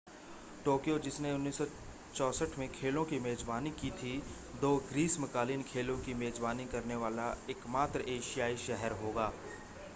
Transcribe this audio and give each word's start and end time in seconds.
Tokyo 0.65 0.97
जिसने 0.99 1.33
1964 1.33 2.57
में 2.59 2.67
खेलों 2.69 3.03
की 3.05 3.19
मेजबानी 3.19 3.71
की 3.81 3.91
थी 3.91 4.17
दो 4.61 4.75
ग्रीष्मकालीन 4.89 5.63
खेलों 5.63 5.97
की 5.97 6.13
मेजबानी 6.13 6.65
करने 6.65 6.95
वाला 6.95 7.29
एकमात्र 7.49 8.05
एशियाई 8.09 8.57
शहर 8.57 9.01
होगा 9.03 9.31